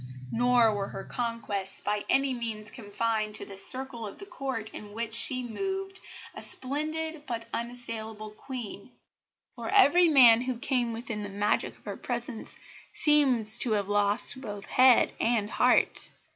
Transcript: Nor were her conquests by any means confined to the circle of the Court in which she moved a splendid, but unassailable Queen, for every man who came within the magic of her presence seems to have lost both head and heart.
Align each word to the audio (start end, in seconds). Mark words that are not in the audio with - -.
Nor 0.31 0.73
were 0.73 0.87
her 0.87 1.03
conquests 1.03 1.79
by 1.79 2.05
any 2.09 2.33
means 2.33 2.71
confined 2.71 3.35
to 3.35 3.45
the 3.45 3.59
circle 3.59 4.07
of 4.07 4.17
the 4.17 4.25
Court 4.25 4.73
in 4.73 4.93
which 4.93 5.13
she 5.13 5.43
moved 5.43 5.99
a 6.33 6.41
splendid, 6.41 7.27
but 7.27 7.45
unassailable 7.53 8.31
Queen, 8.31 8.89
for 9.55 9.69
every 9.69 10.09
man 10.09 10.41
who 10.41 10.57
came 10.57 10.91
within 10.91 11.21
the 11.21 11.29
magic 11.29 11.77
of 11.77 11.83
her 11.85 11.97
presence 11.97 12.57
seems 12.91 13.59
to 13.59 13.73
have 13.73 13.89
lost 13.89 14.41
both 14.41 14.65
head 14.65 15.13
and 15.19 15.51
heart. 15.51 16.09